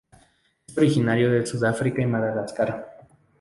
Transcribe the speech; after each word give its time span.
Es 0.67 0.75
originario 0.79 1.29
de 1.29 1.45
Sudáfrica 1.45 2.01
y 2.01 2.07
Madagascar. 2.07 3.05